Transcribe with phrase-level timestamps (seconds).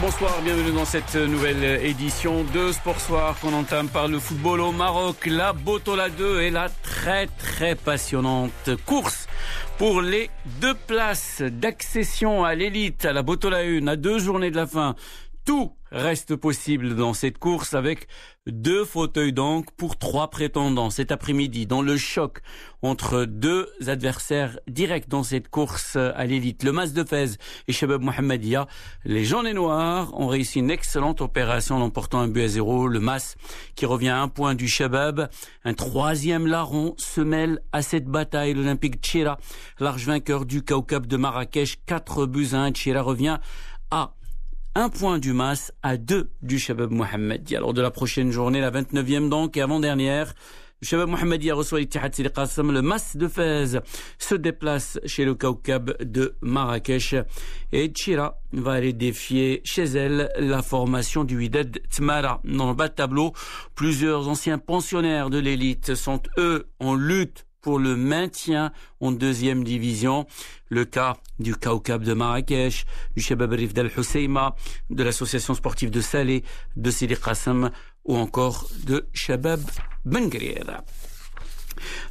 [0.00, 4.72] bonsoir, bienvenue dans cette nouvelle édition de Sport Soir qu'on entame par le football au
[4.72, 5.26] Maroc.
[5.26, 9.26] La Botola 2 est la très très passionnante course
[9.76, 14.56] pour les deux places d'accession à l'élite à la Botola 1 à deux journées de
[14.56, 14.96] la fin.
[15.46, 18.08] Tout reste possible dans cette course avec
[18.48, 22.40] deux fauteuils donc pour trois prétendants cet après-midi dans le choc
[22.82, 26.64] entre deux adversaires directs dans cette course à l'élite.
[26.64, 28.66] Le Mas de Fez et Shabab Mohamedia.
[29.04, 32.88] Les jaunes et noirs ont réussi une excellente opération en emportant un but à zéro.
[32.88, 33.36] Le Mas
[33.76, 35.28] qui revient à un point du Shabab.
[35.64, 38.54] Un troisième larron se mêle à cette bataille.
[38.54, 39.38] L'Olympique Tchira,
[39.78, 41.76] large vainqueur du Kaukab de Marrakech.
[41.86, 42.72] Quatre buts à un.
[42.72, 43.38] Tchira revient
[43.92, 44.12] à
[44.76, 47.56] un point du Mas à deux du Shabab Mohammedi.
[47.56, 50.34] Alors de la prochaine journée, la 29e donc et avant-dernière,
[50.82, 52.70] le Shabab Mohammedi reçoit l'Ittihad Sidi Qassam.
[52.70, 53.78] Le Mas de Fez
[54.18, 57.14] se déplace chez le Kaukab de Marrakech.
[57.72, 62.42] Et Chira va aller défier chez elle la formation du Widad Tmara.
[62.44, 63.32] Dans le bas de tableau,
[63.74, 70.28] plusieurs anciens pensionnaires de l'élite sont eux en lutte pour le maintien en deuxième division.
[70.68, 72.86] Le cas du Kaukab de Marrakech,
[73.16, 74.54] du Shabab Rif d'Al Husseima,
[74.88, 76.44] de l'association sportive de Salé,
[76.76, 77.72] de Sidi Qassam
[78.04, 79.60] ou encore de Shabab
[80.04, 80.84] Bengrir.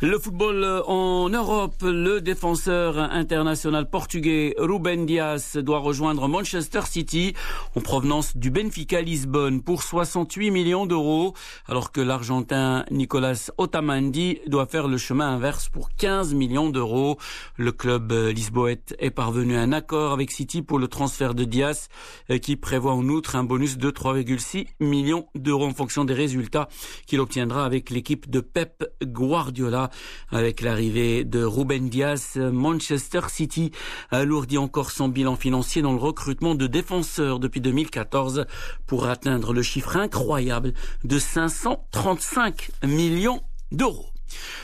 [0.00, 7.34] Le football en Europe, le défenseur international portugais Ruben Dias doit rejoindre Manchester City
[7.74, 11.34] en provenance du Benfica Lisbonne pour 68 millions d'euros,
[11.66, 17.18] alors que l'Argentin Nicolas Otamendi doit faire le chemin inverse pour 15 millions d'euros.
[17.56, 21.88] Le club lisboète est parvenu à un accord avec City pour le transfert de Dias,
[22.42, 26.68] qui prévoit en outre un bonus de 3,6 millions d'euros en fonction des résultats
[27.06, 29.53] qu'il obtiendra avec l'équipe de Pep Guardiola.
[30.30, 33.70] Avec l'arrivée de Ruben Diaz, Manchester City
[34.10, 38.46] alourdit encore son bilan financier dans le recrutement de défenseurs depuis 2014
[38.86, 40.74] pour atteindre le chiffre incroyable
[41.04, 43.42] de 535 millions
[43.72, 44.10] d'euros.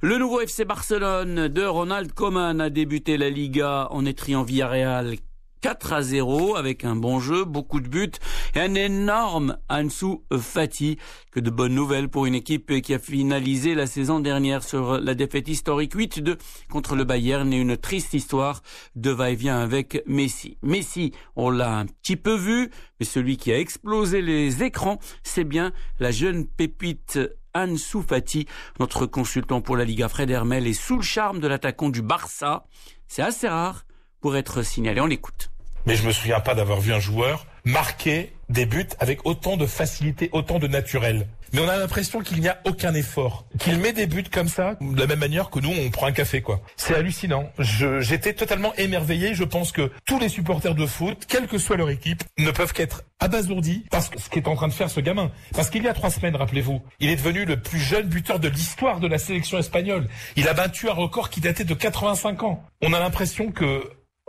[0.00, 5.16] Le nouveau FC Barcelone de Ronald Koeman a débuté la Liga en étriant Villarreal
[5.62, 8.10] 4 à 0 avec un bon jeu, beaucoup de buts
[8.56, 10.98] et un énorme Ansu Fati.
[11.30, 15.14] Que de bonnes nouvelles pour une équipe qui a finalisé la saison dernière sur la
[15.14, 16.36] défaite historique 8-2
[16.68, 18.62] contre le Bayern et une triste histoire
[18.96, 20.58] de va-et-vient avec Messi.
[20.62, 22.68] Messi, on l'a un petit peu vu,
[22.98, 27.20] mais celui qui a explosé les écrans, c'est bien la jeune pépite
[27.54, 28.46] Ansu Fati,
[28.80, 32.66] notre consultant pour la Liga Fred Hermel est sous le charme de l'attaquant du Barça.
[33.06, 33.84] C'est assez rare
[34.20, 35.00] pour être signalé.
[35.00, 35.51] On l'écoute
[35.86, 39.66] mais je me souviens pas d'avoir vu un joueur marquer des buts avec autant de
[39.66, 41.28] facilité, autant de naturel.
[41.52, 44.76] Mais on a l'impression qu'il n'y a aucun effort, qu'il met des buts comme ça,
[44.80, 46.62] de la même manière que nous on prend un café quoi.
[46.76, 47.50] C'est hallucinant.
[47.58, 49.34] J'étais totalement émerveillé.
[49.34, 52.72] Je pense que tous les supporters de foot, quelle que soit leur équipe, ne peuvent
[52.72, 55.30] qu'être abasourdis par ce qu'est en train de faire ce gamin.
[55.54, 58.48] Parce qu'il y a trois semaines, rappelez-vous, il est devenu le plus jeune buteur de
[58.48, 60.08] l'histoire de la sélection espagnole.
[60.36, 62.64] Il a battu un record qui datait de 85 ans.
[62.80, 63.82] On a l'impression que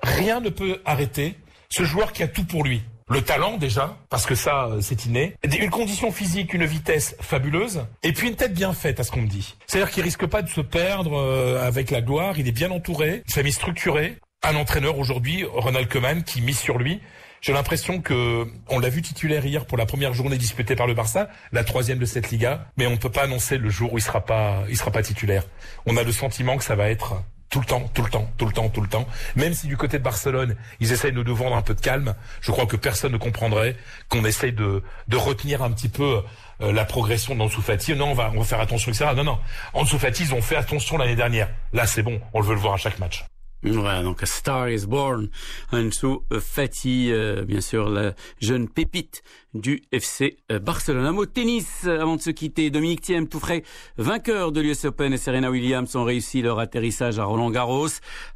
[0.03, 1.35] rien ne peut arrêter
[1.73, 2.83] ce joueur qui a tout pour lui.
[3.09, 8.13] Le talent déjà, parce que ça c'est inné, une condition physique, une vitesse fabuleuse, et
[8.13, 9.55] puis une tête bien faite à ce qu'on me dit.
[9.65, 11.19] C'est-à-dire qu'il risque pas de se perdre
[11.61, 16.23] avec la gloire, il est bien entouré, une famille structurée, un entraîneur aujourd'hui, Ronald Koeman,
[16.23, 17.01] qui mise sur lui.
[17.41, 20.93] J'ai l'impression que on l'a vu titulaire hier pour la première journée disputée par le
[20.93, 23.97] Barça, la troisième de cette Liga, mais on ne peut pas annoncer le jour où
[23.97, 25.43] il sera pas, il sera pas titulaire.
[25.87, 27.23] On a le sentiment que ça va être
[27.53, 29.07] tout le temps, tout le temps, tout le temps, tout le temps.
[29.35, 32.15] Même si du côté de Barcelone, ils essayent de nous vendre un peu de calme,
[32.41, 33.75] je crois que personne ne comprendrait
[34.09, 36.23] qu'on essaye de, de retenir un petit peu
[36.61, 37.93] euh, la progression d'Ansu Fati.
[37.93, 39.11] Non, on va, on va faire attention, etc.
[39.15, 39.37] Non, non.
[39.73, 41.47] Ansu Fati, ils ont fait attention l'année dernière.
[41.73, 42.19] Là, c'est bon.
[42.33, 43.23] On le veut le voir à chaque match.
[43.61, 45.29] Voilà, donc A Star is Born,
[45.71, 49.21] Ansu Fati, euh, bien sûr, la jeune pépite
[49.53, 51.05] du FC Barcelone.
[51.05, 52.69] Un tennis avant de se quitter.
[52.69, 53.63] Dominique Thiem, tout frais,
[53.97, 57.87] vainqueur de l'US Open et Serena Williams ont réussi leur atterrissage à Roland Garros.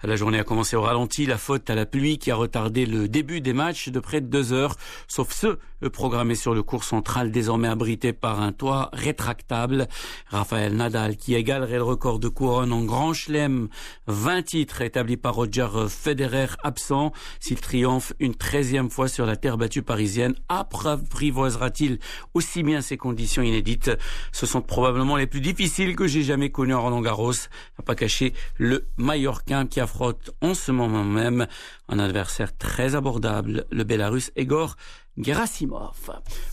[0.04, 3.08] La journée a commencé au ralenti, la faute à la pluie qui a retardé le
[3.08, 4.75] début des matchs de près de deux heures,
[5.08, 5.60] sauf ceux
[5.92, 9.88] programmés sur le cours central désormais abrité par un toit rétractable.
[10.28, 13.70] Raphaël Nadal qui égalerait le record de couronne en grand chelem,
[14.08, 19.58] 20 titres établis par Roger Federer absent, s'il triomphe une treizième fois sur la terre
[19.58, 22.00] battue parisienne après apprivoisera-t-il
[22.33, 23.92] aussi bien ces conditions inédites?
[24.31, 27.31] Ce sont probablement les plus difficiles que j'ai jamais connues en Roland Garros.
[27.31, 31.48] N'a pas caché le Mallorquin qui affronte en ce moment même
[31.88, 34.75] un adversaire très abordable, le Bélarus Egor
[35.18, 36.12] Gerasimov.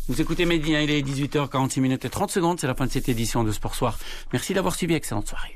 [0.09, 3.09] Vous écoutez Médien, il est 18h46 minutes et 30 secondes, c'est la fin de cette
[3.09, 3.99] édition de Sport Soir.
[4.33, 5.53] Merci d'avoir suivi, excellente soirée.